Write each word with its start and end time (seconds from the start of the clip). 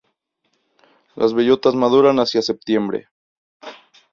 Las 1.15 1.35
bellotas 1.35 1.75
maduran 1.75 2.17
hacia 2.19 2.41
septiembre. 2.41 3.07